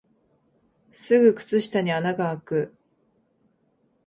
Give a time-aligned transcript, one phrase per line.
[0.91, 2.75] すぐ靴下に穴があく